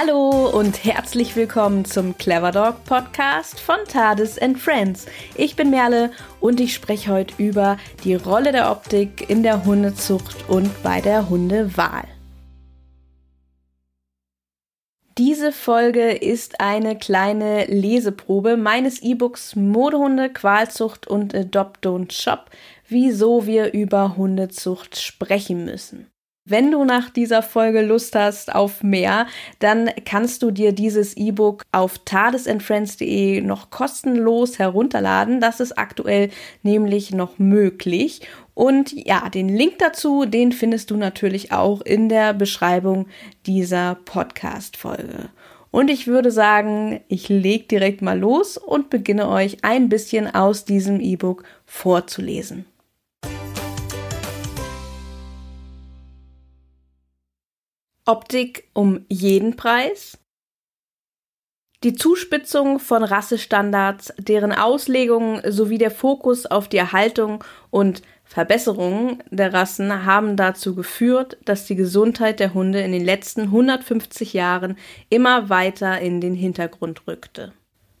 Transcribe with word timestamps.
Hallo 0.00 0.48
und 0.56 0.84
herzlich 0.84 1.34
willkommen 1.34 1.84
zum 1.84 2.16
Clever 2.16 2.52
Dog 2.52 2.84
Podcast 2.84 3.58
von 3.58 3.78
TARDIS 3.88 4.38
and 4.38 4.56
Friends. 4.56 5.06
Ich 5.34 5.56
bin 5.56 5.70
Merle 5.70 6.12
und 6.38 6.60
ich 6.60 6.72
spreche 6.72 7.10
heute 7.10 7.34
über 7.38 7.78
die 8.04 8.14
Rolle 8.14 8.52
der 8.52 8.70
Optik 8.70 9.28
in 9.28 9.42
der 9.42 9.64
Hundezucht 9.64 10.48
und 10.48 10.84
bei 10.84 11.00
der 11.00 11.28
Hundewahl. 11.28 12.06
Diese 15.16 15.50
Folge 15.50 16.12
ist 16.12 16.60
eine 16.60 16.96
kleine 16.96 17.64
Leseprobe 17.64 18.56
meines 18.56 19.02
E-Books 19.02 19.56
Modehunde, 19.56 20.30
Qualzucht 20.30 21.08
und 21.08 21.34
Adopt 21.34 21.84
Don't 21.84 22.12
Shop, 22.12 22.50
wieso 22.86 23.46
wir 23.46 23.72
über 23.72 24.16
Hundezucht 24.16 24.96
sprechen 24.96 25.64
müssen. 25.64 26.08
Wenn 26.50 26.70
du 26.70 26.82
nach 26.84 27.10
dieser 27.10 27.42
Folge 27.42 27.82
Lust 27.82 28.14
hast 28.14 28.54
auf 28.54 28.82
mehr, 28.82 29.26
dann 29.58 29.90
kannst 30.06 30.42
du 30.42 30.50
dir 30.50 30.72
dieses 30.72 31.14
E-Book 31.14 31.62
auf 31.72 31.98
tadesandfriends.de 31.98 33.42
noch 33.42 33.68
kostenlos 33.68 34.58
herunterladen. 34.58 35.42
Das 35.42 35.60
ist 35.60 35.78
aktuell 35.78 36.30
nämlich 36.62 37.12
noch 37.12 37.38
möglich. 37.38 38.22
Und 38.54 38.92
ja, 39.06 39.28
den 39.28 39.50
Link 39.50 39.78
dazu, 39.78 40.24
den 40.24 40.52
findest 40.52 40.90
du 40.90 40.96
natürlich 40.96 41.52
auch 41.52 41.82
in 41.82 42.08
der 42.08 42.32
Beschreibung 42.32 43.08
dieser 43.44 43.96
Podcast-Folge. 44.06 45.28
Und 45.70 45.90
ich 45.90 46.06
würde 46.06 46.30
sagen, 46.30 47.00
ich 47.08 47.28
leg 47.28 47.68
direkt 47.68 48.00
mal 48.00 48.18
los 48.18 48.56
und 48.56 48.88
beginne 48.88 49.28
euch 49.28 49.58
ein 49.64 49.90
bisschen 49.90 50.34
aus 50.34 50.64
diesem 50.64 50.98
E-Book 50.98 51.44
vorzulesen. 51.66 52.64
Optik 58.08 58.70
um 58.72 59.04
jeden 59.10 59.54
Preis? 59.54 60.16
Die 61.84 61.92
Zuspitzung 61.92 62.78
von 62.78 63.04
Rassestandards, 63.04 64.14
deren 64.16 64.52
Auslegung 64.52 65.42
sowie 65.46 65.76
der 65.76 65.90
Fokus 65.90 66.46
auf 66.46 66.68
die 66.68 66.78
Erhaltung 66.78 67.44
und 67.68 68.00
Verbesserung 68.24 69.22
der 69.30 69.52
Rassen 69.52 70.06
haben 70.06 70.36
dazu 70.36 70.74
geführt, 70.74 71.36
dass 71.44 71.66
die 71.66 71.76
Gesundheit 71.76 72.40
der 72.40 72.54
Hunde 72.54 72.80
in 72.80 72.92
den 72.92 73.04
letzten 73.04 73.42
150 73.42 74.32
Jahren 74.32 74.78
immer 75.10 75.50
weiter 75.50 76.00
in 76.00 76.22
den 76.22 76.34
Hintergrund 76.34 77.06
rückte. 77.06 77.52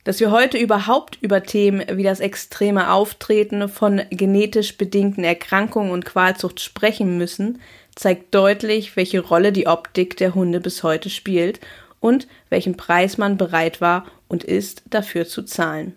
Dass 0.04 0.20
wir 0.20 0.30
heute 0.30 0.56
überhaupt 0.56 1.18
über 1.20 1.42
Themen 1.42 1.84
wie 1.92 2.02
das 2.02 2.20
extreme 2.20 2.92
Auftreten 2.92 3.68
von 3.68 4.00
genetisch 4.08 4.78
bedingten 4.78 5.22
Erkrankungen 5.22 5.90
und 5.90 6.06
Qualzucht 6.06 6.60
sprechen 6.60 7.18
müssen, 7.18 7.60
zeigt 7.98 8.32
deutlich, 8.34 8.96
welche 8.96 9.20
Rolle 9.20 9.52
die 9.52 9.66
Optik 9.66 10.16
der 10.16 10.34
Hunde 10.34 10.60
bis 10.60 10.82
heute 10.82 11.10
spielt 11.10 11.58
und 12.00 12.28
welchen 12.48 12.76
Preis 12.76 13.18
man 13.18 13.36
bereit 13.36 13.80
war 13.80 14.06
und 14.28 14.44
ist, 14.44 14.82
dafür 14.90 15.26
zu 15.26 15.42
zahlen. 15.42 15.96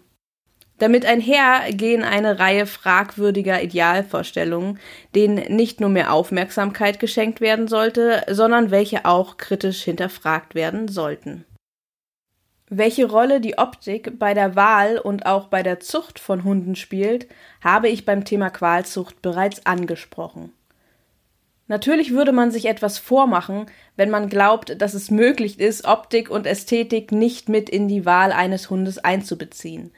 Damit 0.79 1.05
einher 1.05 1.71
gehen 1.71 2.03
eine 2.03 2.39
Reihe 2.39 2.65
fragwürdiger 2.65 3.61
Idealvorstellungen, 3.61 4.79
denen 5.13 5.55
nicht 5.55 5.79
nur 5.79 5.89
mehr 5.89 6.11
Aufmerksamkeit 6.11 6.99
geschenkt 6.99 7.39
werden 7.39 7.67
sollte, 7.67 8.23
sondern 8.27 8.71
welche 8.71 9.05
auch 9.05 9.37
kritisch 9.37 9.83
hinterfragt 9.83 10.55
werden 10.55 10.87
sollten. 10.87 11.45
Welche 12.67 13.05
Rolle 13.05 13.41
die 13.41 13.59
Optik 13.59 14.17
bei 14.17 14.33
der 14.33 14.55
Wahl 14.55 14.97
und 14.97 15.27
auch 15.27 15.49
bei 15.49 15.61
der 15.61 15.81
Zucht 15.81 16.17
von 16.17 16.43
Hunden 16.43 16.75
spielt, 16.75 17.27
habe 17.63 17.87
ich 17.89 18.05
beim 18.05 18.25
Thema 18.25 18.49
Qualzucht 18.49 19.21
bereits 19.21 19.67
angesprochen. 19.67 20.51
Natürlich 21.71 22.11
würde 22.11 22.33
man 22.33 22.51
sich 22.51 22.65
etwas 22.65 22.97
vormachen, 22.97 23.67
wenn 23.95 24.09
man 24.09 24.27
glaubt, 24.27 24.81
dass 24.81 24.93
es 24.93 25.09
möglich 25.09 25.57
ist, 25.57 25.85
Optik 25.85 26.29
und 26.29 26.45
Ästhetik 26.45 27.13
nicht 27.13 27.47
mit 27.47 27.69
in 27.69 27.87
die 27.87 28.05
Wahl 28.05 28.33
eines 28.33 28.69
Hundes 28.69 28.97
einzubeziehen. 28.97 29.93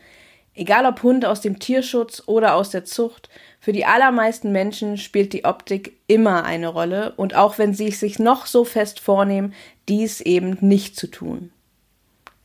Egal 0.54 0.86
ob 0.86 1.02
Hund 1.02 1.26
aus 1.26 1.42
dem 1.42 1.58
Tierschutz 1.58 2.22
oder 2.28 2.54
aus 2.54 2.70
der 2.70 2.86
Zucht, 2.86 3.28
für 3.59 3.72
die 3.72 3.88
allermeisten 3.88 4.52
Menschen 4.52 4.97
spielt 4.97 5.34
die 5.34 5.46
Optik 5.46 5.97
immer 6.06 6.44
eine 6.44 6.68
Rolle 6.68 7.14
und 7.18 7.34
auch 7.34 7.58
wenn 7.58 7.74
sie 7.74 7.88
es 7.88 8.00
sich 8.00 8.20
noch 8.20 8.46
so 8.46 8.66
fest 8.66 9.00
vornehmen, 9.00 9.56
dies 9.90 10.22
eben 10.22 10.59
nicht 10.62 10.96
zu 10.96 11.08
tun. 11.08 11.52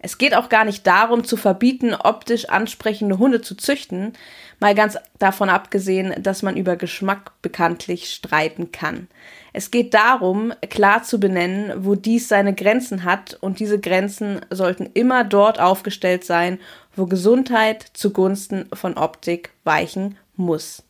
Es 0.00 0.18
geht 0.18 0.34
auch 0.34 0.48
gar 0.48 0.64
nicht 0.64 0.86
darum, 0.86 1.24
zu 1.24 1.36
verbieten, 1.36 1.94
optisch 1.94 2.48
ansprechende 2.48 3.18
Hunde 3.18 3.40
zu 3.40 3.56
züchten, 3.56 4.12
mal 4.60 4.74
ganz 4.74 4.96
davon 5.18 5.48
abgesehen, 5.48 6.22
dass 6.22 6.42
man 6.42 6.56
über 6.56 6.76
Geschmack 6.76 7.32
bekanntlich 7.42 8.10
streiten 8.10 8.70
kann. 8.70 9.08
Es 9.52 9.72
geht 9.72 9.94
darum, 9.94 10.52
klar 10.70 11.02
zu 11.02 11.18
benennen, 11.18 11.84
wo 11.84 11.96
dies 11.96 12.28
seine 12.28 12.54
Grenzen 12.54 13.02
hat, 13.02 13.36
und 13.40 13.58
diese 13.58 13.80
Grenzen 13.80 14.40
sollten 14.50 14.86
immer 14.94 15.24
dort 15.24 15.58
aufgestellt 15.58 16.24
sein, 16.24 16.60
wo 16.94 17.06
Gesundheit 17.06 17.84
zugunsten 17.92 18.68
von 18.72 18.96
Optik 18.96 19.50
weichen 19.64 20.16
muss. 20.36 20.84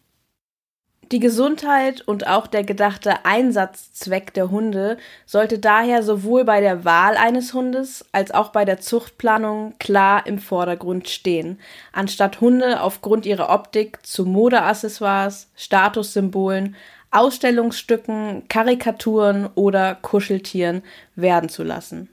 Die 1.11 1.21
Gesundheit 1.21 2.03
und 2.03 2.27
auch 2.27 2.47
der 2.47 2.65
gedachte 2.65 3.25
Einsatzzweck 3.25 4.35
der 4.35 4.51
Hunde 4.51 4.99
sollte 5.25 5.59
daher 5.59 6.03
sowohl 6.03 6.45
bei 6.45 6.61
der 6.61 6.85
Wahl 6.85 7.17
eines 7.17 7.55
Hundes 7.55 8.05
als 8.13 8.31
auch 8.31 8.51
bei 8.51 8.67
der 8.67 8.79
Zuchtplanung 8.79 9.73
klar 9.79 10.27
im 10.27 10.39
Vordergrund 10.39 11.09
stehen, 11.09 11.61
anstatt 11.93 12.43
Hunde 12.43 12.83
aufgrund 12.83 13.25
ihrer 13.25 13.49
Optik 13.49 14.05
zu 14.05 14.27
Modeaccessoires, 14.27 15.49
Statussymbolen, 15.57 16.77
Ausstellungsstücken, 17.11 18.47
Karikaturen 18.51 19.49
oder 19.55 19.95
Kuscheltieren 19.95 20.83
werden 21.17 21.49
zu 21.49 21.63
lassen. 21.63 22.11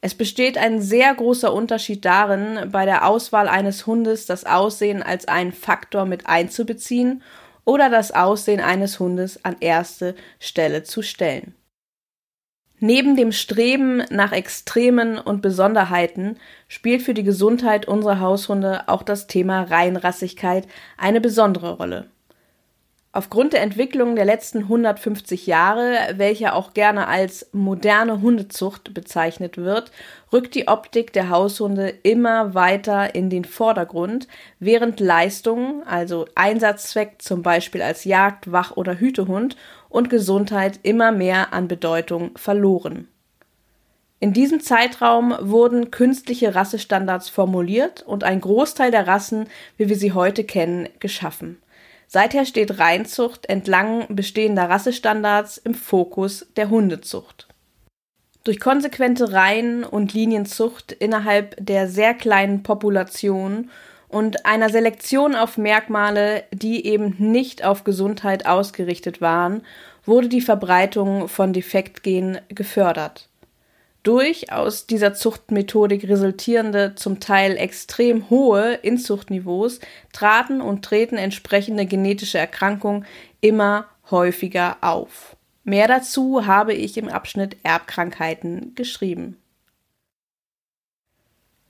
Es 0.00 0.14
besteht 0.14 0.56
ein 0.56 0.80
sehr 0.80 1.14
großer 1.14 1.52
Unterschied 1.52 2.06
darin, 2.06 2.70
bei 2.72 2.86
der 2.86 3.06
Auswahl 3.06 3.46
eines 3.46 3.86
Hundes 3.86 4.24
das 4.24 4.46
Aussehen 4.46 5.02
als 5.02 5.28
einen 5.28 5.52
Faktor 5.52 6.06
mit 6.06 6.26
einzubeziehen 6.26 7.22
oder 7.64 7.90
das 7.90 8.12
Aussehen 8.12 8.60
eines 8.60 8.98
Hundes 9.00 9.44
an 9.44 9.56
erste 9.60 10.14
Stelle 10.38 10.82
zu 10.82 11.02
stellen. 11.02 11.54
Neben 12.84 13.14
dem 13.14 13.30
Streben 13.30 14.02
nach 14.10 14.32
Extremen 14.32 15.16
und 15.16 15.40
Besonderheiten 15.40 16.36
spielt 16.66 17.02
für 17.02 17.14
die 17.14 17.22
Gesundheit 17.22 17.86
unserer 17.86 18.18
Haushunde 18.18 18.88
auch 18.88 19.04
das 19.04 19.28
Thema 19.28 19.62
Reinrassigkeit 19.62 20.66
eine 20.96 21.20
besondere 21.20 21.76
Rolle. 21.76 22.10
Aufgrund 23.14 23.52
der 23.52 23.60
Entwicklung 23.60 24.16
der 24.16 24.24
letzten 24.24 24.60
150 24.60 25.46
Jahre, 25.46 25.98
welche 26.16 26.54
auch 26.54 26.72
gerne 26.72 27.08
als 27.08 27.46
moderne 27.52 28.22
Hundezucht 28.22 28.94
bezeichnet 28.94 29.58
wird, 29.58 29.92
rückt 30.32 30.54
die 30.54 30.66
Optik 30.66 31.12
der 31.12 31.28
Haushunde 31.28 31.90
immer 32.04 32.54
weiter 32.54 33.14
in 33.14 33.28
den 33.28 33.44
Vordergrund, 33.44 34.28
während 34.60 34.98
Leistungen, 34.98 35.82
also 35.86 36.24
Einsatzzweck 36.34 37.20
zum 37.20 37.42
Beispiel 37.42 37.82
als 37.82 38.04
Jagd-, 38.04 38.50
Wach- 38.50 38.78
oder 38.78 38.98
Hütehund 38.98 39.58
und 39.90 40.08
Gesundheit 40.08 40.80
immer 40.82 41.12
mehr 41.12 41.52
an 41.52 41.68
Bedeutung 41.68 42.30
verloren. 42.38 43.08
In 44.20 44.32
diesem 44.32 44.60
Zeitraum 44.60 45.34
wurden 45.38 45.90
künstliche 45.90 46.54
Rassestandards 46.54 47.28
formuliert 47.28 48.00
und 48.00 48.24
ein 48.24 48.40
Großteil 48.40 48.90
der 48.90 49.06
Rassen, 49.06 49.48
wie 49.76 49.90
wir 49.90 49.96
sie 49.96 50.12
heute 50.12 50.44
kennen, 50.44 50.88
geschaffen. 50.98 51.58
Seither 52.14 52.44
steht 52.44 52.78
Reinzucht 52.78 53.46
entlang 53.46 54.04
bestehender 54.14 54.68
Rassestandards 54.68 55.56
im 55.56 55.72
Fokus 55.72 56.46
der 56.58 56.68
Hundezucht. 56.68 57.48
Durch 58.44 58.60
konsequente 58.60 59.32
Reihen- 59.32 59.82
und 59.82 60.12
Linienzucht 60.12 60.92
innerhalb 60.92 61.56
der 61.58 61.88
sehr 61.88 62.12
kleinen 62.12 62.62
Population 62.62 63.70
und 64.08 64.44
einer 64.44 64.68
Selektion 64.68 65.34
auf 65.34 65.56
Merkmale, 65.56 66.44
die 66.52 66.84
eben 66.84 67.16
nicht 67.18 67.64
auf 67.64 67.82
Gesundheit 67.82 68.44
ausgerichtet 68.44 69.22
waren, 69.22 69.62
wurde 70.04 70.28
die 70.28 70.42
Verbreitung 70.42 71.28
von 71.28 71.54
Defektgenen 71.54 72.42
gefördert 72.50 73.30
durch 74.02 74.52
aus 74.52 74.86
dieser 74.86 75.14
Zuchtmethodik 75.14 76.08
resultierende, 76.08 76.94
zum 76.96 77.20
Teil 77.20 77.56
extrem 77.56 78.28
hohe 78.30 78.74
Inzuchtniveaus 78.74 79.78
traten 80.12 80.60
und 80.60 80.84
treten 80.84 81.16
entsprechende 81.16 81.86
genetische 81.86 82.38
Erkrankungen 82.38 83.06
immer 83.40 83.86
häufiger 84.10 84.78
auf. 84.80 85.36
Mehr 85.64 85.86
dazu 85.86 86.46
habe 86.46 86.74
ich 86.74 86.96
im 86.96 87.08
Abschnitt 87.08 87.56
Erbkrankheiten 87.62 88.74
geschrieben. 88.74 89.36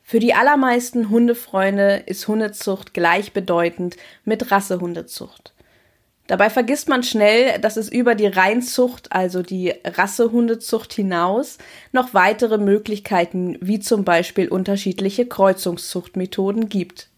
Für 0.02 0.18
die 0.18 0.34
allermeisten 0.34 1.10
Hundefreunde 1.10 2.02
ist 2.06 2.28
Hundezucht 2.28 2.92
gleichbedeutend 2.92 3.96
mit 4.24 4.50
Rassehundezucht. 4.50 5.54
Dabei 6.32 6.48
vergisst 6.48 6.88
man 6.88 7.02
schnell, 7.02 7.58
dass 7.58 7.76
es 7.76 7.90
über 7.90 8.14
die 8.14 8.26
Reinzucht, 8.26 9.12
also 9.12 9.42
die 9.42 9.74
Rassehundezucht 9.84 10.90
hinaus, 10.94 11.58
noch 11.92 12.14
weitere 12.14 12.56
Möglichkeiten 12.56 13.58
wie 13.60 13.80
zum 13.80 14.06
Beispiel 14.06 14.48
unterschiedliche 14.48 15.26
Kreuzungszuchtmethoden 15.26 16.70
gibt. 16.70 17.10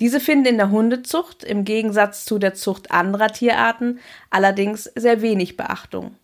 Diese 0.00 0.20
finden 0.20 0.48
in 0.48 0.58
der 0.58 0.70
Hundezucht 0.70 1.44
im 1.44 1.64
Gegensatz 1.64 2.26
zu 2.26 2.38
der 2.38 2.52
Zucht 2.52 2.90
anderer 2.90 3.28
Tierarten 3.28 4.00
allerdings 4.28 4.84
sehr 4.94 5.22
wenig 5.22 5.56
Beachtung. 5.56 6.14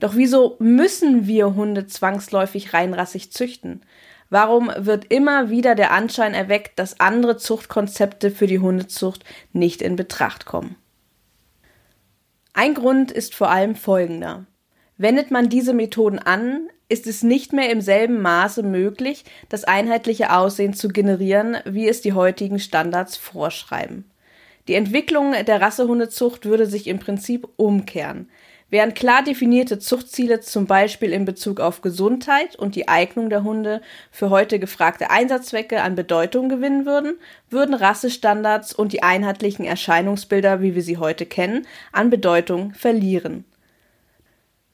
Doch 0.00 0.16
wieso 0.16 0.56
müssen 0.58 1.26
wir 1.26 1.54
Hunde 1.54 1.86
zwangsläufig 1.86 2.74
reinrassig 2.74 3.32
züchten? 3.32 3.80
Warum 4.28 4.70
wird 4.76 5.06
immer 5.10 5.48
wieder 5.48 5.74
der 5.74 5.92
Anschein 5.92 6.34
erweckt, 6.34 6.78
dass 6.78 7.00
andere 7.00 7.38
Zuchtkonzepte 7.38 8.30
für 8.30 8.46
die 8.46 8.58
Hundezucht 8.58 9.24
nicht 9.54 9.80
in 9.80 9.96
Betracht 9.96 10.44
kommen? 10.44 10.76
Ein 12.56 12.74
Grund 12.74 13.10
ist 13.10 13.34
vor 13.34 13.50
allem 13.50 13.74
folgender. 13.74 14.46
Wendet 14.96 15.32
man 15.32 15.48
diese 15.48 15.74
Methoden 15.74 16.20
an, 16.20 16.68
ist 16.88 17.08
es 17.08 17.24
nicht 17.24 17.52
mehr 17.52 17.68
im 17.70 17.80
selben 17.80 18.22
Maße 18.22 18.62
möglich, 18.62 19.24
das 19.48 19.64
einheitliche 19.64 20.32
Aussehen 20.32 20.72
zu 20.72 20.86
generieren, 20.86 21.56
wie 21.64 21.88
es 21.88 22.00
die 22.00 22.12
heutigen 22.12 22.60
Standards 22.60 23.16
vorschreiben. 23.16 24.04
Die 24.68 24.74
Entwicklung 24.74 25.32
der 25.32 25.60
Rassehundezucht 25.60 26.46
würde 26.46 26.66
sich 26.66 26.86
im 26.86 27.00
Prinzip 27.00 27.48
umkehren. 27.56 28.30
Während 28.74 28.96
klar 28.96 29.22
definierte 29.22 29.78
Zuchtziele 29.78 30.40
zum 30.40 30.66
Beispiel 30.66 31.12
in 31.12 31.24
Bezug 31.24 31.60
auf 31.60 31.80
Gesundheit 31.80 32.56
und 32.56 32.74
die 32.74 32.88
Eignung 32.88 33.30
der 33.30 33.44
Hunde 33.44 33.80
für 34.10 34.30
heute 34.30 34.58
gefragte 34.58 35.10
Einsatzzwecke 35.10 35.80
an 35.80 35.94
Bedeutung 35.94 36.48
gewinnen 36.48 36.84
würden, 36.84 37.14
würden 37.50 37.76
Rassestandards 37.76 38.74
und 38.74 38.92
die 38.92 39.04
einheitlichen 39.04 39.64
Erscheinungsbilder, 39.64 40.60
wie 40.60 40.74
wir 40.74 40.82
sie 40.82 40.98
heute 40.98 41.24
kennen, 41.24 41.68
an 41.92 42.10
Bedeutung 42.10 42.74
verlieren. 42.74 43.44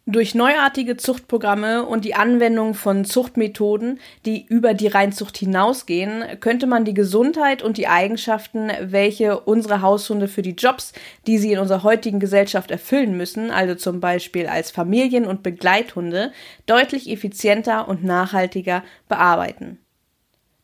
Durch 0.07 0.35
neuartige 0.35 0.97
Zuchtprogramme 0.97 1.85
und 1.85 2.07
die 2.07 2.15
Anwendung 2.15 2.73
von 2.73 3.05
Zuchtmethoden, 3.05 4.01
die 4.25 4.45
über 4.47 4.73
die 4.73 4.87
Reinzucht 4.87 5.37
hinausgehen, 5.37 6.25
könnte 6.41 6.67
man 6.67 6.87
die 6.87 6.95
Gesundheit 6.95 7.63
und 7.63 7.77
die 7.77 7.87
Eigenschaften, 7.87 8.73
welche 8.81 9.39
unsere 9.39 9.83
Haushunde 9.83 10.27
für 10.27 10.41
die 10.41 10.55
Jobs, 10.55 10.95
die 11.27 11.37
sie 11.37 11.53
in 11.53 11.59
unserer 11.59 11.83
heutigen 11.83 12.19
Gesellschaft 12.19 12.71
erfüllen 12.71 13.17
müssen, 13.17 13.51
also 13.51 13.75
zum 13.75 14.01
Beispiel 14.01 14.47
als 14.47 14.71
Familien- 14.71 15.27
und 15.27 15.43
Begleithunde, 15.43 16.33
deutlich 16.65 17.11
effizienter 17.11 17.87
und 17.87 18.03
nachhaltiger 18.03 18.83
bearbeiten. 19.07 19.79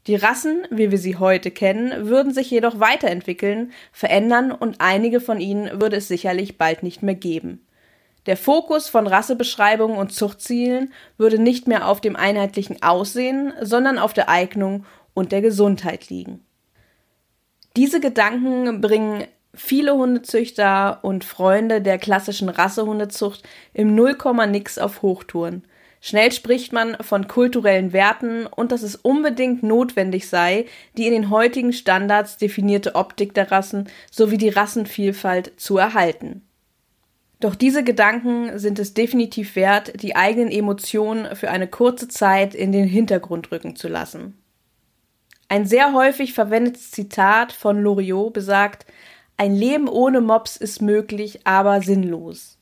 Die 0.06 0.17
Rassen, 0.17 0.67
wie 0.71 0.91
wir 0.91 0.99
sie 0.99 1.17
heute 1.17 1.50
kennen, 1.50 2.09
würden 2.09 2.33
sich 2.33 2.50
jedoch 2.50 2.81
weiterentwickeln, 2.81 3.73
verändern 3.93 4.50
und 4.50 4.77
einige 4.79 5.21
von 5.21 5.41
ihnen 5.41 5.81
würde 5.81 5.97
es 5.97 6.09
sicherlich 6.09 6.56
bald 6.56 6.83
nicht 6.83 7.03
mehr 7.03 7.17
geben. 7.17 7.65
Der 8.26 8.37
Fokus 8.37 8.88
von 8.88 9.06
Rassebeschreibungen 9.06 9.96
und 9.96 10.12
Zuchtzielen 10.12 10.93
würde 11.17 11.38
nicht 11.38 11.69
mehr 11.69 11.88
auf 11.88 12.00
dem 12.00 12.17
einheitlichen 12.17 12.82
Aussehen, 12.82 13.52
sondern 13.61 13.99
auf 13.99 14.12
der 14.12 14.28
Eignung 14.28 14.84
und 15.14 15.32
der 15.32 15.43
Gesundheit 15.43 16.11
liegen. 16.11 16.44
Diese 17.76 18.00
Gedanken 18.00 18.81
bringen 18.81 19.25
viele 19.55 19.94
Hundezüchter 19.94 21.00
und 21.02 21.25
Freunde 21.25 21.81
der 21.81 21.99
klassischen 21.99 22.49
Rassehundezucht 22.49 23.43
im 23.73 23.94
Nullkomma-Nix 23.94 24.78
auf 24.78 25.02
Hochtouren. 25.02 25.62
Schnell 26.00 26.31
spricht 26.31 26.73
man 26.73 26.96
von 27.00 27.26
kulturellen 27.26 27.93
Werten 27.93 28.46
und 28.46 28.70
dass 28.70 28.82
es 28.82 28.96
unbedingt 28.96 29.62
notwendig 29.62 30.28
sei, 30.28 30.67
die 30.96 31.06
in 31.06 31.12
den 31.12 31.31
heutigen 31.31 31.73
Standards 31.73 32.37
definierte 32.37 32.94
Optik 32.94 33.34
der 33.34 33.50
Rassen 33.50 33.88
sowie 34.11 34.38
die 34.38 34.50
Rassenvielfalt 34.50 35.52
zu 35.56 35.78
erhalten. 35.78 36.45
Doch 37.41 37.55
diese 37.55 37.85
Gedanken 37.85 38.59
sind 38.59 38.79
es 38.79 38.94
definitiv 38.94 39.56
wert, 39.56 40.03
die 40.03 40.17
eigenen 40.17 40.50
Emotionen 40.50 41.37
für 41.37 41.50
eine 41.50 41.69
kurze 41.69 42.09
Zeit 42.09 42.55
in 42.55 42.73
den 42.73 42.88
Hintergrund 42.88 43.53
rücken 43.53 43.77
zu 43.77 43.88
lassen. 43.88 44.38
Ein 45.49 45.67
sehr 45.67 45.93
häufig 45.93 46.33
verwendetes 46.33 46.91
Zitat 46.91 47.53
von 47.53 47.81
Loriot 47.81 48.33
besagt, 48.33 48.87
ein 49.37 49.55
Leben 49.55 49.87
ohne 49.87 50.23
Mops 50.23 50.56
ist 50.56 50.81
möglich, 50.81 51.41
aber 51.44 51.83
sinnlos. 51.83 52.56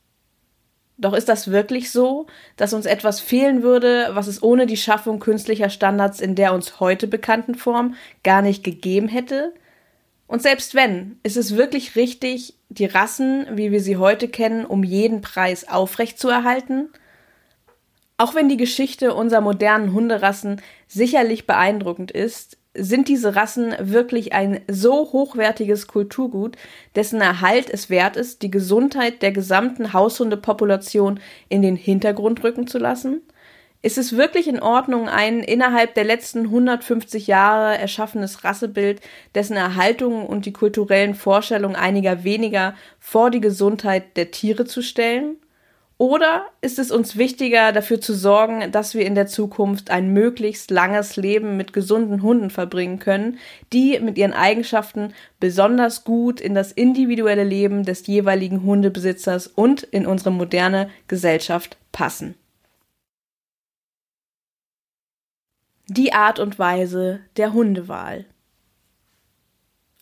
Doch 0.97 1.13
ist 1.13 1.29
das 1.29 1.51
wirklich 1.51 1.91
so, 1.91 2.27
dass 2.57 2.73
uns 2.73 2.87
etwas 2.87 3.21
fehlen 3.21 3.63
würde, 3.63 4.11
was 4.13 4.27
es 4.27 4.43
ohne 4.43 4.67
die 4.67 4.77
Schaffung 4.77 5.19
künstlicher 5.19 5.71
Standards 5.71 6.21
in 6.21 6.35
der 6.35 6.53
uns 6.53 6.79
heute 6.81 7.07
bekannten 7.07 7.55
Form 7.55 7.95
gar 8.23 8.43
nicht 8.43 8.65
gegeben 8.65 9.09
hätte? 9.09 9.55
Und 10.27 10.43
selbst 10.43 10.75
wenn, 10.75 11.19
ist 11.23 11.37
es 11.37 11.57
wirklich 11.57 11.97
richtig, 11.97 12.55
die 12.69 12.87
Rassen, 12.87 13.47
wie 13.53 13.71
wir 13.71 13.81
sie 13.81 13.97
heute 13.97 14.29
kennen, 14.29 14.65
um 14.65 14.83
jeden 14.83 15.21
Preis 15.21 15.69
aufrechtzuerhalten? 15.69 16.89
Auch 18.17 18.35
wenn 18.35 18.49
die 18.49 18.57
Geschichte 18.57 19.15
unserer 19.15 19.41
modernen 19.41 19.93
Hunderassen 19.93 20.63
sicherlich 20.87 21.47
beeindruckend 21.47 22.11
ist, 22.11 22.59
sind 22.77 23.09
diese 23.09 23.37
Rassen 23.37 23.75
wirklich 23.79 24.33
ein 24.33 24.61
so 24.69 25.13
hochwertiges 25.13 25.87
Kulturgut, 25.87 26.57
dessen 26.97 27.21
Erhalt 27.21 27.71
es 27.71 27.89
wert 27.89 28.17
ist, 28.17 28.43
die 28.43 28.51
Gesundheit 28.51 29.23
der 29.23 29.31
gesamten 29.31 29.93
Haushundepopulation 29.93 31.21
in 31.49 31.63
den 31.63 31.77
Hintergrund 31.77 32.43
rücken 32.43 32.67
zu 32.67 32.79
lassen? 32.79 33.23
Ist 33.85 33.99
es 33.99 34.17
wirklich 34.17 34.49
in 34.49 34.63
Ordnung, 34.63 35.11
ein 35.11 35.41
innerhalb 35.41 35.95
der 35.95 36.05
letzten 36.05 36.45
150 36.47 37.27
Jahre 37.27 37.77
erschaffenes 37.77 38.43
Rassebild, 38.43 39.03
dessen 39.35 39.59
Erhaltung 39.59 40.25
und 40.25 40.47
die 40.47 40.55
kulturellen 40.55 41.15
Vorstellungen 41.15 41.77
einiger 41.77 42.25
weniger 42.25 42.77
vor 42.99 43.31
die 43.31 43.43
Gesundheit 43.43 44.17
der 44.17 44.31
Tiere 44.31 44.65
zu 44.65 44.81
stellen? 44.81 45.37
Oder 45.99 46.47
ist 46.63 46.79
es 46.79 46.91
uns 46.91 47.19
wichtiger, 47.19 47.73
dafür 47.73 48.01
zu 48.01 48.15
sorgen, 48.15 48.73
dass 48.73 48.95
wir 48.95 49.05
in 49.05 49.15
der 49.15 49.27
Zukunft 49.27 49.91
ein 49.91 50.15
möglichst 50.15 50.71
langes 50.71 51.17
Leben 51.17 51.59
mit 51.59 51.75
gesunden 51.75 52.23
Hunden 52.23 52.49
verbringen 52.49 53.01
können, 53.01 53.39
die 53.75 54.01
mit 54.01 54.17
ihren 54.17 54.33
Eigenschaften 54.33 55.13
besonders 55.41 56.05
gut 56.05 56.41
in 56.41 56.55
das 56.55 56.73
individuelle 56.73 57.45
Leben 57.45 57.85
des 57.85 58.07
jeweiligen 58.07 58.63
Hundebesitzers 58.63 59.47
und 59.47 59.83
in 59.83 60.07
unsere 60.07 60.31
moderne 60.31 60.89
Gesellschaft 61.07 61.77
passen? 61.93 62.35
Die 65.89 66.13
Art 66.13 66.39
und 66.39 66.59
Weise 66.59 67.21
der 67.37 67.53
Hundewahl. 67.53 68.25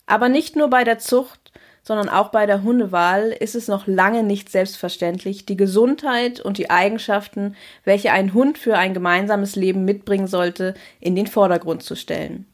Aber 0.07 0.29
nicht 0.29 0.55
nur 0.55 0.71
bei 0.71 0.85
der 0.85 0.99
Zucht, 0.99 1.53
sondern 1.83 2.09
auch 2.09 2.29
bei 2.29 2.47
der 2.47 2.63
Hundewahl 2.63 3.31
ist 3.31 3.57
es 3.57 3.67
noch 3.67 3.89
lange 3.89 4.23
nicht 4.23 4.49
selbstverständlich, 4.49 5.47
die 5.47 5.57
Gesundheit 5.57 6.41
und 6.41 6.59
die 6.59 6.71
Eigenschaften, 6.71 7.57
welche 7.85 8.13
ein 8.13 8.33
Hund 8.33 8.59
für 8.59 8.79
ein 8.79 8.95
gemeinsames 8.95 9.57
Leben 9.57 9.85
mitbringen 9.85 10.29
sollte, 10.29 10.75
in 11.01 11.17
den 11.17 11.27
Vordergrund 11.27 11.83
zu 11.83 11.97
stellen. 11.97 12.47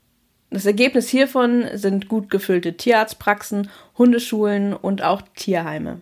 Das 0.51 0.65
Ergebnis 0.65 1.11
hiervon 1.11 1.67
sind 1.75 2.09
gut 2.09 2.31
gefüllte 2.31 2.79
Tierarztpraxen, 2.79 3.69
Hundeschulen 3.99 4.73
und 4.73 5.03
auch 5.03 5.21
Tierheime. 5.35 6.01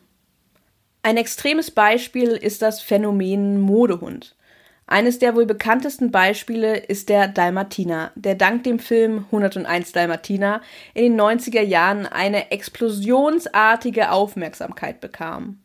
Ein 1.03 1.17
extremes 1.17 1.73
Beispiel 1.73 2.29
ist 2.31 2.63
das 2.63 2.81
Phänomen 2.81 3.61
Modehund. 3.61 4.37
Eines 4.89 5.19
der 5.19 5.35
wohl 5.35 5.47
bekanntesten 5.47 6.13
Beispiele 6.13 6.77
ist 6.77 7.09
der 7.09 7.27
Dalmatiner, 7.27 8.13
der 8.15 8.37
dank 8.37 8.63
dem 8.63 8.79
Film 8.79 9.27
101 9.33 9.91
Dalmatiner 9.91 10.61
in 10.95 11.03
den 11.05 11.21
90er 11.21 11.63
Jahren 11.63 12.07
eine 12.07 12.53
explosionsartige 12.53 14.13
Aufmerksamkeit 14.13 15.01
bekam. 15.01 15.59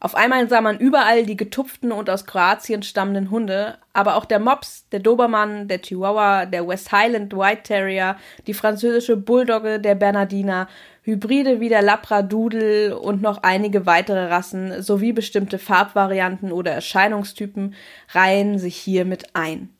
Auf 0.00 0.16
einmal 0.16 0.48
sah 0.48 0.60
man 0.62 0.78
überall 0.78 1.24
die 1.26 1.36
getupften 1.36 1.92
und 1.92 2.10
aus 2.10 2.26
Kroatien 2.26 2.82
stammenden 2.82 3.30
Hunde, 3.30 3.78
aber 3.92 4.16
auch 4.16 4.24
der 4.24 4.40
Mops, 4.40 4.88
der 4.90 4.98
Dobermann, 4.98 5.68
der 5.68 5.80
Chihuahua, 5.80 6.46
der 6.46 6.66
West 6.66 6.90
Highland 6.90 7.36
White 7.36 7.62
Terrier, 7.62 8.16
die 8.48 8.54
französische 8.54 9.16
Bulldogge, 9.16 9.78
der 9.78 9.94
Bernardiner, 9.94 10.66
Hybride 11.04 11.60
wie 11.60 11.68
der 11.68 11.82
Labradoodle 11.82 12.96
und 12.98 13.22
noch 13.22 13.42
einige 13.42 13.86
weitere 13.86 14.26
Rassen 14.26 14.82
sowie 14.82 15.12
bestimmte 15.12 15.58
Farbvarianten 15.58 16.52
oder 16.52 16.70
Erscheinungstypen 16.70 17.74
reihen 18.10 18.58
sich 18.58 18.76
hier 18.76 19.04
mit 19.04 19.34
ein. 19.34 19.70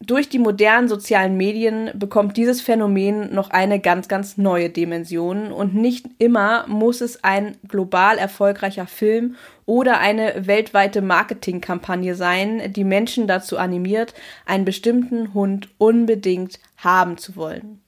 Durch 0.00 0.28
die 0.28 0.38
modernen 0.38 0.88
sozialen 0.88 1.36
Medien 1.36 1.90
bekommt 1.94 2.36
dieses 2.36 2.60
Phänomen 2.60 3.32
noch 3.32 3.50
eine 3.50 3.80
ganz, 3.80 4.08
ganz 4.08 4.36
neue 4.36 4.68
Dimension 4.68 5.50
und 5.52 5.74
nicht 5.74 6.06
immer 6.18 6.66
muss 6.68 7.00
es 7.00 7.24
ein 7.24 7.56
global 7.66 8.18
erfolgreicher 8.18 8.86
Film 8.86 9.36
oder 9.64 9.98
eine 9.98 10.46
weltweite 10.46 11.00
Marketingkampagne 11.00 12.14
sein, 12.14 12.72
die 12.72 12.84
Menschen 12.84 13.26
dazu 13.26 13.56
animiert, 13.56 14.12
einen 14.44 14.66
bestimmten 14.66 15.32
Hund 15.32 15.70
unbedingt 15.78 16.60
haben 16.76 17.16
zu 17.16 17.34
wollen. 17.36 17.80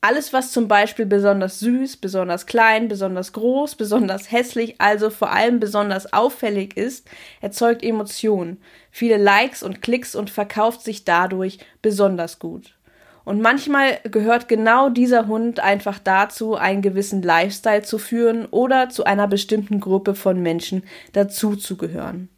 Alles, 0.00 0.32
was 0.32 0.52
zum 0.52 0.68
Beispiel 0.68 1.06
besonders 1.06 1.58
süß, 1.58 1.96
besonders 1.96 2.46
klein, 2.46 2.86
besonders 2.86 3.32
groß, 3.32 3.74
besonders 3.74 4.30
hässlich, 4.30 4.76
also 4.80 5.10
vor 5.10 5.32
allem 5.32 5.58
besonders 5.58 6.12
auffällig 6.12 6.76
ist, 6.76 7.10
erzeugt 7.40 7.82
Emotionen, 7.82 8.62
viele 8.92 9.16
Likes 9.16 9.64
und 9.64 9.82
Klicks 9.82 10.14
und 10.14 10.30
verkauft 10.30 10.82
sich 10.82 11.04
dadurch 11.04 11.58
besonders 11.82 12.38
gut. 12.38 12.76
Und 13.24 13.42
manchmal 13.42 13.98
gehört 14.04 14.46
genau 14.48 14.88
dieser 14.88 15.26
Hund 15.26 15.58
einfach 15.58 15.98
dazu, 15.98 16.54
einen 16.54 16.80
gewissen 16.80 17.20
Lifestyle 17.20 17.82
zu 17.82 17.98
führen 17.98 18.46
oder 18.46 18.90
zu 18.90 19.02
einer 19.02 19.26
bestimmten 19.26 19.80
Gruppe 19.80 20.14
von 20.14 20.40
Menschen 20.40 20.84
dazuzugehören. 21.12 22.28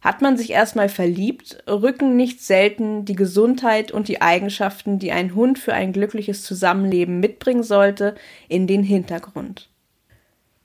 Hat 0.00 0.22
man 0.22 0.36
sich 0.36 0.50
erstmal 0.50 0.88
verliebt, 0.88 1.62
rücken 1.68 2.16
nicht 2.16 2.42
selten 2.42 3.04
die 3.04 3.16
Gesundheit 3.16 3.92
und 3.92 4.08
die 4.08 4.22
Eigenschaften, 4.22 4.98
die 4.98 5.12
ein 5.12 5.34
Hund 5.34 5.58
für 5.58 5.74
ein 5.74 5.92
glückliches 5.92 6.42
Zusammenleben 6.42 7.20
mitbringen 7.20 7.62
sollte, 7.62 8.14
in 8.48 8.66
den 8.66 8.82
Hintergrund. 8.82 9.68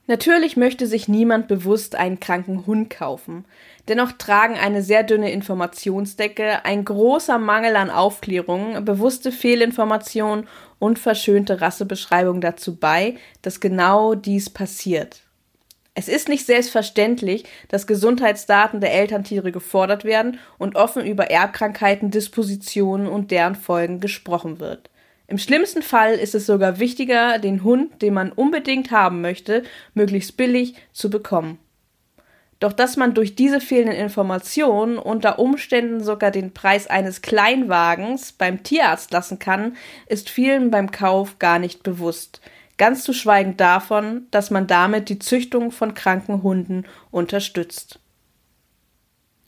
Natürlich 0.07 0.55
möchte 0.55 0.85
sich 0.85 1.07
niemand 1.07 1.47
bewusst 1.47 1.95
einen 1.95 2.19
kranken 2.19 2.67
Hund 2.67 2.91
kaufen. 2.91 3.43
Dennoch 3.87 4.11
tragen 4.13 4.55
eine 4.55 4.83
sehr 4.83 5.03
dünne 5.03 5.31
Informationsdecke, 5.31 6.63
ein 6.63 6.85
großer 6.85 7.39
Mangel 7.39 7.75
an 7.75 7.89
Aufklärung, 7.89 8.85
bewusste 8.85 9.31
Fehlinformationen 9.31 10.47
und 10.77 10.99
verschönte 10.99 11.59
Rassebeschreibungen 11.59 12.41
dazu 12.41 12.75
bei, 12.75 13.15
dass 13.41 13.59
genau 13.59 14.13
dies 14.13 14.49
passiert. 14.49 15.24
Es 15.97 16.09
ist 16.09 16.27
nicht 16.27 16.45
selbstverständlich, 16.45 17.45
dass 17.69 17.87
Gesundheitsdaten 17.87 18.81
der 18.81 18.93
Elterntiere 18.93 19.53
gefordert 19.53 20.03
werden 20.03 20.39
und 20.57 20.75
offen 20.75 21.05
über 21.05 21.31
Erbkrankheiten, 21.31 22.11
Dispositionen 22.11 23.07
und 23.07 23.31
deren 23.31 23.55
Folgen 23.55 24.01
gesprochen 24.01 24.59
wird. 24.59 24.89
Im 25.27 25.37
schlimmsten 25.37 25.81
Fall 25.81 26.15
ist 26.15 26.35
es 26.35 26.45
sogar 26.45 26.79
wichtiger, 26.79 27.39
den 27.39 27.63
Hund, 27.63 28.01
den 28.01 28.13
man 28.13 28.33
unbedingt 28.33 28.91
haben 28.91 29.21
möchte, 29.21 29.63
möglichst 29.93 30.35
billig 30.35 30.75
zu 30.91 31.09
bekommen. 31.09 31.59
Doch 32.59 32.73
dass 32.73 32.97
man 32.97 33.13
durch 33.13 33.35
diese 33.35 33.61
fehlenden 33.61 33.95
Informationen 33.95 34.97
unter 34.97 35.39
Umständen 35.39 36.03
sogar 36.03 36.31
den 36.31 36.53
Preis 36.53 36.87
eines 36.87 37.21
Kleinwagens 37.21 38.33
beim 38.33 38.63
Tierarzt 38.63 39.11
lassen 39.11 39.39
kann, 39.39 39.77
ist 40.07 40.29
vielen 40.29 40.71
beim 40.71 40.91
Kauf 40.91 41.39
gar 41.39 41.59
nicht 41.59 41.83
bewusst. 41.83 42.41
Ganz 42.77 43.03
zu 43.03 43.13
schweigen 43.13 43.55
davon, 43.55 44.27
dass 44.31 44.51
man 44.51 44.67
damit 44.67 45.09
die 45.09 45.19
Züchtung 45.19 45.71
von 45.71 45.93
kranken 45.93 46.43
Hunden 46.43 46.83
unterstützt. 47.09 47.99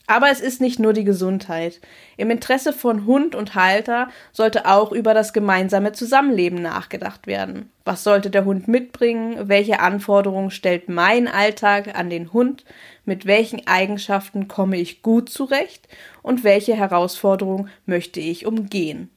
Aber 0.10 0.32
es 0.32 0.40
ist 0.40 0.62
nicht 0.62 0.80
nur 0.80 0.94
die 0.94 1.04
Gesundheit. 1.04 1.82
Im 2.16 2.30
Interesse 2.32 2.72
von 2.72 3.06
Hund 3.06 3.36
und 3.36 3.56
Halter 3.56 4.08
sollte 4.32 4.66
auch 4.66 4.94
über 4.94 5.14
das 5.14 5.34
gemeinsame 5.34 5.92
Zusammenleben 5.92 6.62
nachgedacht 6.62 7.28
werden. 7.28 7.70
Was 7.84 8.06
sollte 8.06 8.30
der 8.30 8.46
Hund 8.46 8.70
mitbringen? 8.70 9.50
Welche 9.50 9.82
Anforderungen 9.82 10.50
stellt 10.50 10.88
mein 10.88 11.28
Alltag 11.28 12.00
an 12.00 12.10
den 12.10 12.32
Hund? 12.32 12.64
Mit 13.04 13.26
welchen 13.26 13.68
Eigenschaften 13.68 14.48
komme 14.48 14.78
ich 14.78 15.02
gut 15.02 15.28
zurecht? 15.28 15.90
Und 16.22 16.46
welche 16.46 16.76
Herausforderungen 16.76 17.70
möchte 17.86 18.22
ich 18.22 18.46
umgehen? 18.46 19.10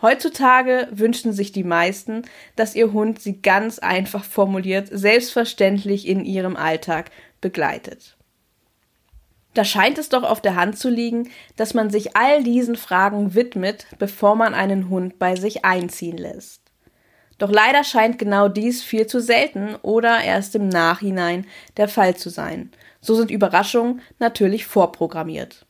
Heutzutage 0.00 0.88
wünschen 0.90 1.32
sich 1.32 1.52
die 1.52 1.64
meisten, 1.64 2.22
dass 2.56 2.74
ihr 2.74 2.92
Hund 2.92 3.20
sie 3.20 3.40
ganz 3.40 3.78
einfach 3.78 4.24
formuliert, 4.24 4.88
selbstverständlich 4.90 6.08
in 6.08 6.24
ihrem 6.24 6.56
Alltag 6.56 7.10
begleitet. 7.40 8.16
Da 9.54 9.64
scheint 9.64 9.98
es 9.98 10.08
doch 10.08 10.22
auf 10.22 10.40
der 10.40 10.56
Hand 10.56 10.78
zu 10.78 10.88
liegen, 10.88 11.30
dass 11.56 11.74
man 11.74 11.90
sich 11.90 12.16
all 12.16 12.42
diesen 12.42 12.76
Fragen 12.76 13.34
widmet, 13.34 13.86
bevor 13.98 14.34
man 14.34 14.54
einen 14.54 14.88
Hund 14.88 15.18
bei 15.18 15.36
sich 15.36 15.64
einziehen 15.64 16.16
lässt. 16.16 16.62
Doch 17.38 17.50
leider 17.50 17.84
scheint 17.84 18.18
genau 18.18 18.48
dies 18.48 18.82
viel 18.82 19.06
zu 19.06 19.20
selten 19.20 19.74
oder 19.82 20.22
erst 20.22 20.54
im 20.54 20.68
Nachhinein 20.68 21.46
der 21.76 21.88
Fall 21.88 22.16
zu 22.16 22.30
sein. 22.30 22.70
So 23.00 23.14
sind 23.14 23.30
Überraschungen 23.30 24.00
natürlich 24.18 24.64
vorprogrammiert. 24.66 25.66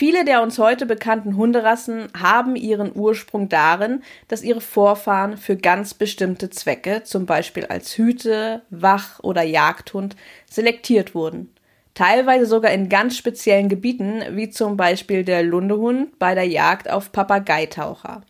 Viele 0.00 0.24
der 0.24 0.40
uns 0.40 0.58
heute 0.58 0.86
bekannten 0.86 1.36
Hunderassen 1.36 2.08
haben 2.18 2.56
ihren 2.56 2.90
Ursprung 2.96 3.50
darin, 3.50 4.02
dass 4.28 4.42
ihre 4.42 4.62
Vorfahren 4.62 5.36
für 5.36 5.58
ganz 5.58 5.92
bestimmte 5.92 6.48
Zwecke, 6.48 7.02
zum 7.02 7.26
Beispiel 7.26 7.66
als 7.66 7.98
Hüte, 7.98 8.62
Wach- 8.70 9.20
oder 9.20 9.42
Jagdhund, 9.42 10.16
selektiert 10.48 11.14
wurden 11.14 11.54
teilweise 11.92 12.46
sogar 12.46 12.72
in 12.72 12.88
ganz 12.88 13.14
speziellen 13.18 13.68
Gebieten, 13.68 14.22
wie 14.30 14.48
zum 14.48 14.78
Beispiel 14.78 15.22
der 15.22 15.42
Lundehund 15.42 16.18
bei 16.18 16.34
der 16.34 16.48
Jagd 16.48 16.88
auf 16.88 17.12
Papageitaucher. 17.12 18.22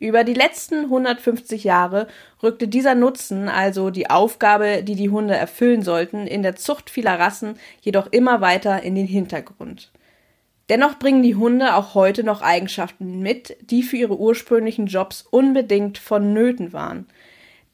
Über 0.00 0.24
die 0.24 0.32
letzten 0.32 0.84
150 0.84 1.64
Jahre 1.64 2.06
rückte 2.42 2.66
dieser 2.66 2.94
Nutzen, 2.94 3.50
also 3.50 3.90
die 3.90 4.08
Aufgabe, 4.08 4.82
die 4.82 4.94
die 4.94 5.10
Hunde 5.10 5.34
erfüllen 5.34 5.82
sollten, 5.82 6.26
in 6.26 6.42
der 6.42 6.56
Zucht 6.56 6.88
vieler 6.88 7.18
Rassen 7.18 7.58
jedoch 7.82 8.06
immer 8.10 8.40
weiter 8.40 8.82
in 8.82 8.94
den 8.94 9.06
Hintergrund. 9.06 9.92
Dennoch 10.68 10.98
bringen 10.98 11.22
die 11.22 11.34
Hunde 11.34 11.74
auch 11.74 11.94
heute 11.94 12.24
noch 12.24 12.40
Eigenschaften 12.40 13.20
mit, 13.20 13.56
die 13.70 13.82
für 13.82 13.96
ihre 13.96 14.18
ursprünglichen 14.18 14.86
Jobs 14.86 15.26
unbedingt 15.30 15.98
vonnöten 15.98 16.72
waren. 16.72 17.06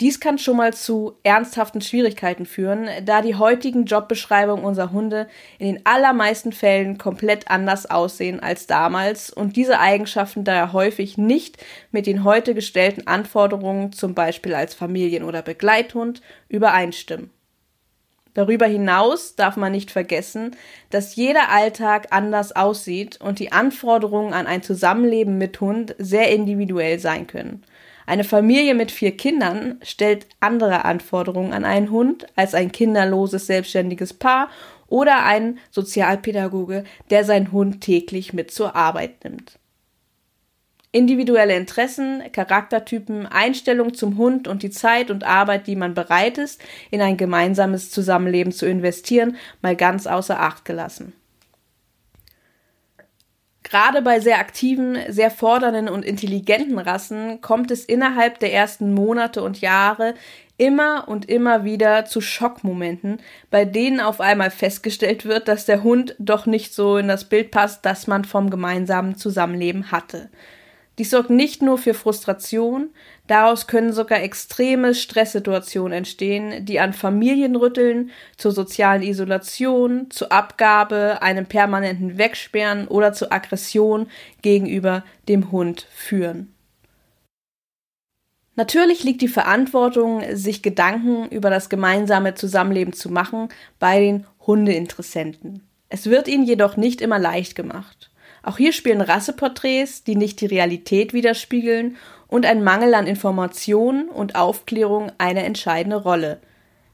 Dies 0.01 0.19
kann 0.19 0.39
schon 0.39 0.57
mal 0.57 0.73
zu 0.73 1.19
ernsthaften 1.25 1.83
Schwierigkeiten 1.83 2.47
führen, 2.47 2.89
da 3.05 3.21
die 3.21 3.35
heutigen 3.35 3.85
Jobbeschreibungen 3.85 4.65
unserer 4.65 4.93
Hunde 4.93 5.29
in 5.59 5.67
den 5.75 5.85
allermeisten 5.85 6.53
Fällen 6.53 6.97
komplett 6.97 7.51
anders 7.51 7.85
aussehen 7.85 8.41
als 8.41 8.67
damals 8.67 9.31
und 9.31 9.57
diese 9.57 9.79
Eigenschaften 9.79 10.43
daher 10.43 10.73
häufig 10.73 11.19
nicht 11.19 11.63
mit 11.93 12.07
den 12.07 12.25
heute 12.25 12.55
gestellten 12.55 13.07
Anforderungen, 13.07 13.93
zum 13.93 14.15
Beispiel 14.15 14.55
als 14.55 14.75
Familien- 14.75 15.25
oder 15.25 15.43
Begleithund, 15.43 16.23
übereinstimmen. 16.49 17.31
Darüber 18.35 18.67
hinaus 18.67 19.35
darf 19.35 19.57
man 19.57 19.73
nicht 19.73 19.91
vergessen, 19.91 20.57
dass 20.91 21.17
jeder 21.17 21.51
Alltag 21.51 22.09
anders 22.11 22.55
aussieht 22.55 23.21
und 23.21 23.39
die 23.39 23.53
Anforderungen 23.53 24.33
an 24.33 24.47
ein 24.47 24.63
Zusammenleben 24.63 25.37
mit 25.39 25.61
Hund 25.61 25.95
sehr 25.99 26.31
individuell 26.31 26.99
sein 26.99 27.27
können. 27.27 27.65
Eine 28.07 28.25
Familie 28.25 28.75
mit 28.75 28.91
vier 28.91 29.17
Kindern 29.17 29.79
stellt 29.83 30.27
andere 30.41 30.85
Anforderungen 30.85 31.53
an 31.53 31.65
einen 31.65 31.91
Hund 31.91 32.27
als 32.35 32.55
ein 32.55 32.73
kinderloses, 32.73 33.47
selbstständiges 33.47 34.15
Paar 34.15 34.49
oder 34.89 35.25
ein 35.25 35.59
Sozialpädagoge, 35.71 36.83
der 37.11 37.25
seinen 37.25 37.53
Hund 37.53 37.81
täglich 37.83 38.33
mit 38.33 38.51
zur 38.51 38.75
Arbeit 38.75 39.23
nimmt. 39.23 39.60
Individuelle 40.93 41.57
Interessen, 41.57 42.23
Charaktertypen, 42.33 43.27
Einstellung 43.27 43.95
zum 43.95 44.19
Hund 44.19 44.49
und 44.49 44.65
die 44.65 44.71
Zeit 44.71 45.11
und 45.11 45.23
Arbeit, 45.23 45.69
die 45.69 45.77
man 45.77 45.95
bereit 45.95 46.37
ist, 46.37 46.61
in 46.91 47.01
ein 47.01 47.17
gemeinsames 47.17 47.91
Zusammenleben 47.91 48.53
zu 48.53 48.67
investieren, 48.67 49.37
mal 49.63 49.77
ganz 49.77 50.09
außer 50.09 50.41
Acht 50.41 50.65
gelassen. 50.65 51.13
Gerade 53.63 54.03
bei 54.03 54.19
sehr 54.19 54.41
aktiven, 54.41 54.99
sehr 55.09 55.31
fordernden 55.31 55.89
und 55.89 56.05
intelligenten 56.05 56.81
Rassen 56.81 57.41
kommt 57.41 57.71
es 57.71 57.85
innerhalb 57.85 58.41
der 58.41 58.53
ersten 58.53 58.93
Monate 58.93 59.45
und 59.45 59.61
Jahre 59.61 60.15
immer 60.57 61.07
und 61.07 61.31
immer 61.31 61.63
wieder 61.63 62.05
zu 62.05 62.21
Schockmomenten, 62.21 63.21
bei 63.49 63.65
denen 63.65 64.01
auf 64.01 64.21
einmal 64.21 64.51
festgestellt 64.51 65.25
wird, 65.25 65.47
dass 65.47 65.67
der 65.67 65.85
Hund 65.85 66.17
doch 66.19 66.47
nicht 66.47 66.75
so 66.75 66.97
in 66.97 67.07
das 67.07 67.27
Bild 67.27 67.53
passt, 67.53 67.87
das 67.87 68.09
man 68.09 68.25
vom 68.25 68.51
gemeinsamen 68.51 69.15
Zusammenleben 69.17 69.93
hatte. 69.93 70.31
Dies 71.01 71.09
sorgt 71.09 71.31
nicht 71.31 71.63
nur 71.63 71.79
für 71.79 71.95
Frustration, 71.95 72.91
daraus 73.27 73.67
können 73.67 73.95
sogar 73.95 74.21
extreme 74.21 74.95
Stresssituationen 74.95 75.97
entstehen, 75.97 76.67
die 76.67 76.79
an 76.79 76.93
Familienrütteln, 76.93 78.11
zur 78.37 78.53
sozialen 78.53 79.01
Isolation, 79.01 80.11
zur 80.11 80.31
Abgabe, 80.31 81.23
einem 81.23 81.47
permanenten 81.47 82.19
Wegsperren 82.19 82.87
oder 82.87 83.15
zur 83.15 83.33
Aggression 83.33 84.09
gegenüber 84.43 85.03
dem 85.27 85.51
Hund 85.51 85.87
führen. 85.91 86.55
Natürlich 88.57 89.03
liegt 89.03 89.23
die 89.23 89.29
Verantwortung, 89.29 90.23
sich 90.35 90.63
Gedanken 90.63 91.31
über 91.31 91.49
das 91.49 91.71
gemeinsame 91.71 92.35
Zusammenleben 92.35 92.93
zu 92.93 93.09
machen, 93.09 93.49
bei 93.79 94.01
den 94.01 94.27
Hundeinteressenten. 94.47 95.67
Es 95.89 96.11
wird 96.11 96.29
ihnen 96.29 96.45
jedoch 96.45 96.77
nicht 96.77 97.01
immer 97.01 97.19
leicht 97.19 97.55
gemacht. 97.55 98.10
Auch 98.43 98.57
hier 98.57 98.73
spielen 98.73 99.01
Rasseporträts, 99.01 100.05
die 100.05 100.17
nicht 100.17 100.41
die 100.41 100.47
Realität 100.47 101.13
widerspiegeln, 101.13 101.97
und 102.27 102.47
ein 102.47 102.63
Mangel 102.63 102.95
an 102.95 103.09
Informationen 103.09 104.09
und 104.09 104.37
Aufklärung 104.37 105.11
eine 105.19 105.43
entscheidende 105.45 105.97
Rolle. 105.97 106.41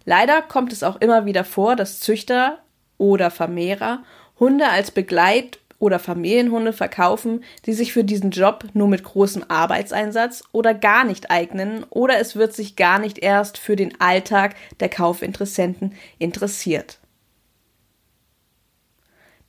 Leider 0.06 0.40
kommt 0.40 0.72
es 0.72 0.82
auch 0.82 0.96
immer 1.00 1.26
wieder 1.26 1.44
vor, 1.44 1.76
dass 1.76 2.00
Züchter 2.00 2.58
oder 2.96 3.30
Vermehrer 3.30 4.02
Hunde 4.40 4.68
als 4.68 4.90
Begleit- 4.90 5.58
oder 5.78 5.98
Familienhunde 5.98 6.72
verkaufen, 6.72 7.44
die 7.66 7.74
sich 7.74 7.92
für 7.92 8.04
diesen 8.04 8.30
Job 8.30 8.64
nur 8.72 8.88
mit 8.88 9.04
großem 9.04 9.44
Arbeitseinsatz 9.48 10.44
oder 10.52 10.72
gar 10.72 11.04
nicht 11.04 11.30
eignen 11.30 11.84
oder 11.90 12.18
es 12.18 12.36
wird 12.36 12.54
sich 12.54 12.76
gar 12.76 12.98
nicht 12.98 13.18
erst 13.18 13.58
für 13.58 13.76
den 13.76 14.00
Alltag 14.00 14.54
der 14.80 14.88
Kaufinteressenten 14.88 15.92
interessiert. 16.18 16.98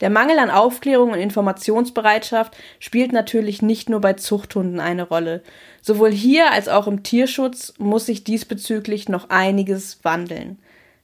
Der 0.00 0.10
Mangel 0.10 0.38
an 0.38 0.50
Aufklärung 0.50 1.10
und 1.10 1.18
Informationsbereitschaft 1.18 2.56
spielt 2.78 3.12
natürlich 3.12 3.62
nicht 3.62 3.88
nur 3.88 4.00
bei 4.00 4.12
Zuchthunden 4.12 4.78
eine 4.78 5.02
Rolle. 5.02 5.42
Sowohl 5.82 6.12
hier 6.12 6.52
als 6.52 6.68
auch 6.68 6.86
im 6.86 7.02
Tierschutz 7.02 7.74
muss 7.78 8.06
sich 8.06 8.22
diesbezüglich 8.22 9.08
noch 9.08 9.30
einiges 9.30 9.98
wandeln. 10.04 10.58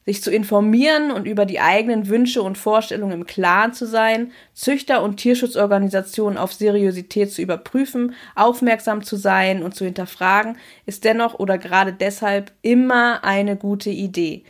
Sich 0.06 0.22
zu 0.22 0.30
informieren 0.30 1.10
und 1.10 1.26
über 1.26 1.46
die 1.46 1.60
eigenen 1.60 2.08
Wünsche 2.08 2.42
und 2.42 2.58
Vorstellungen 2.58 3.12
im 3.12 3.26
Klaren 3.26 3.72
zu 3.72 3.86
sein, 3.86 4.32
Züchter 4.52 5.02
und 5.02 5.16
Tierschutzorganisationen 5.16 6.38
auf 6.38 6.52
Seriosität 6.52 7.32
zu 7.32 7.40
überprüfen, 7.40 8.14
aufmerksam 8.34 9.02
zu 9.02 9.16
sein 9.16 9.62
und 9.62 9.74
zu 9.74 9.86
hinterfragen, 9.86 10.58
ist 10.84 11.04
dennoch 11.04 11.38
oder 11.38 11.56
gerade 11.56 11.94
deshalb 11.94 12.52
immer 12.60 13.24
eine 13.24 13.56
gute 13.56 13.90
Idee. 13.90 14.44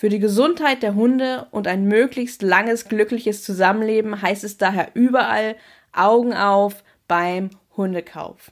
Für 0.00 0.08
die 0.08 0.18
Gesundheit 0.18 0.82
der 0.82 0.94
Hunde 0.94 1.46
und 1.50 1.66
ein 1.66 1.84
möglichst 1.84 2.40
langes, 2.40 2.88
glückliches 2.88 3.44
Zusammenleben 3.44 4.22
heißt 4.22 4.44
es 4.44 4.56
daher 4.56 4.92
überall 4.94 5.56
Augen 5.92 6.32
auf 6.32 6.84
beim 7.06 7.50
Hundekauf. 7.76 8.50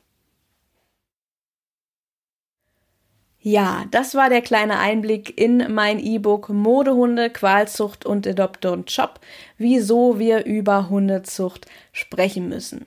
Ja, 3.38 3.87
das 3.93 4.14
war 4.14 4.28
der 4.28 4.43
kleine 4.43 4.78
Einblick 4.78 5.40
in 5.40 5.73
mein 5.73 5.99
E-Book 5.99 6.50
Modehunde, 6.50 7.31
Qualzucht 7.31 8.05
und 8.05 8.26
Adopt 8.26 8.67
Don't 8.67 8.90
Shop, 8.90 9.19
wieso 9.57 10.19
wir 10.19 10.45
über 10.45 10.90
Hundezucht 10.90 11.64
sprechen 11.93 12.50
müssen. 12.50 12.85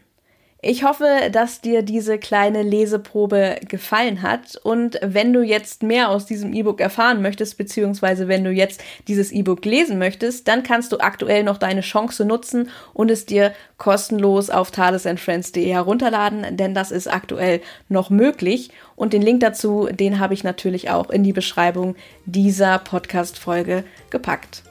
Ich 0.63 0.83
hoffe, 0.83 1.31
dass 1.31 1.61
dir 1.61 1.81
diese 1.81 2.19
kleine 2.19 2.61
Leseprobe 2.61 3.57
gefallen 3.67 4.21
hat 4.21 4.57
und 4.61 4.99
wenn 5.01 5.33
du 5.33 5.41
jetzt 5.41 5.81
mehr 5.81 6.09
aus 6.09 6.27
diesem 6.27 6.53
E-Book 6.53 6.79
erfahren 6.79 7.23
möchtest, 7.23 7.57
beziehungsweise 7.57 8.27
wenn 8.27 8.43
du 8.43 8.51
jetzt 8.51 8.83
dieses 9.07 9.31
E-Book 9.31 9.65
lesen 9.65 9.97
möchtest, 9.97 10.47
dann 10.47 10.61
kannst 10.61 10.91
du 10.91 10.99
aktuell 10.99 11.43
noch 11.43 11.57
deine 11.57 11.81
Chance 11.81 12.25
nutzen 12.25 12.69
und 12.93 13.09
es 13.09 13.25
dir 13.25 13.53
kostenlos 13.79 14.51
auf 14.51 14.69
tadesandfriends.de 14.69 15.67
herunterladen, 15.67 16.55
denn 16.57 16.75
das 16.75 16.91
ist 16.91 17.07
aktuell 17.07 17.61
noch 17.89 18.11
möglich 18.11 18.69
und 18.95 19.13
den 19.13 19.23
Link 19.23 19.39
dazu, 19.39 19.89
den 19.91 20.19
habe 20.19 20.35
ich 20.35 20.43
natürlich 20.43 20.91
auch 20.91 21.09
in 21.09 21.23
die 21.23 21.33
Beschreibung 21.33 21.95
dieser 22.27 22.77
Podcast-Folge 22.77 23.83
gepackt. 24.11 24.61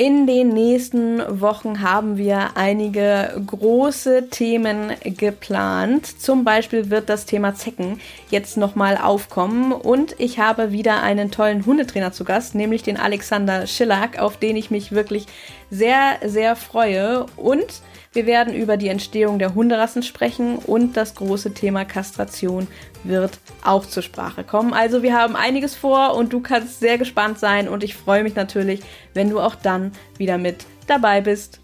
In 0.00 0.26
den 0.26 0.48
nächsten 0.48 1.20
Wochen 1.42 1.82
haben 1.82 2.16
wir 2.16 2.52
einige 2.56 3.38
große 3.46 4.30
Themen 4.30 4.94
geplant. 5.04 6.06
Zum 6.22 6.42
Beispiel 6.42 6.88
wird 6.88 7.10
das 7.10 7.26
Thema 7.26 7.54
Zecken 7.54 8.00
jetzt 8.30 8.56
nochmal 8.56 8.96
aufkommen 8.96 9.72
und 9.72 10.14
ich 10.16 10.38
habe 10.38 10.72
wieder 10.72 11.02
einen 11.02 11.30
tollen 11.30 11.66
Hundetrainer 11.66 12.12
zu 12.12 12.24
Gast, 12.24 12.54
nämlich 12.54 12.82
den 12.82 12.96
Alexander 12.96 13.66
Schillack, 13.66 14.18
auf 14.18 14.38
den 14.38 14.56
ich 14.56 14.70
mich 14.70 14.90
wirklich 14.90 15.26
sehr, 15.70 16.16
sehr 16.24 16.56
freue 16.56 17.26
und 17.36 17.82
wir 18.12 18.26
werden 18.26 18.54
über 18.54 18.76
die 18.76 18.88
Entstehung 18.88 19.38
der 19.38 19.54
Hunderassen 19.54 20.02
sprechen 20.02 20.56
und 20.56 20.96
das 20.96 21.14
große 21.14 21.54
Thema 21.54 21.84
Kastration 21.84 22.66
wird 23.04 23.38
auch 23.64 23.86
zur 23.86 24.02
Sprache 24.02 24.42
kommen. 24.42 24.72
Also 24.72 25.02
wir 25.02 25.14
haben 25.16 25.36
einiges 25.36 25.76
vor 25.76 26.16
und 26.16 26.32
du 26.32 26.40
kannst 26.40 26.80
sehr 26.80 26.98
gespannt 26.98 27.38
sein 27.38 27.68
und 27.68 27.84
ich 27.84 27.94
freue 27.94 28.24
mich 28.24 28.34
natürlich, 28.34 28.80
wenn 29.14 29.30
du 29.30 29.38
auch 29.38 29.54
dann 29.54 29.92
wieder 30.18 30.38
mit 30.38 30.66
dabei 30.88 31.20
bist. 31.20 31.60